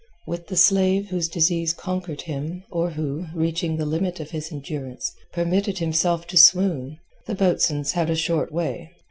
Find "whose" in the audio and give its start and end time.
1.09-1.29